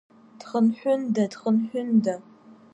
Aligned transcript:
Дхынҳәында, 0.39 1.23
дхынҳәында! 1.31 2.15